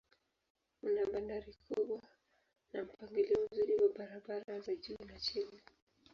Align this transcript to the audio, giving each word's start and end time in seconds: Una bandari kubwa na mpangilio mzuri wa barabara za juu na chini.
Una 0.83 1.03
bandari 1.11 1.51
kubwa 1.63 2.01
na 2.71 2.79
mpangilio 2.85 3.37
mzuri 3.45 3.73
wa 3.79 3.89
barabara 3.97 4.59
za 4.59 4.75
juu 4.75 4.97
na 5.07 5.19
chini. 5.19 5.61